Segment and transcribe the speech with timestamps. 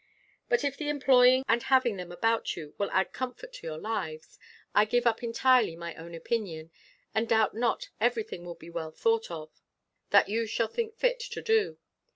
[0.49, 4.39] But if the employing and having them about you, will add comfort to your lives,
[4.73, 6.71] I give up entirely my own opinion,
[7.13, 9.51] and doubt not every thing will be thought well of,
[10.09, 11.77] that you shall think fit to do.